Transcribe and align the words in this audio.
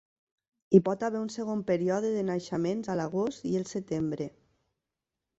Hi 0.75 0.79
pot 0.85 1.03
haver 1.09 1.19
un 1.25 1.27
segon 1.33 1.59
període 1.67 2.09
de 2.15 2.23
naixements 2.29 2.89
a 2.93 2.95
l'agost 3.01 3.45
i 3.51 3.53
el 3.61 3.67
setembre. 3.73 4.27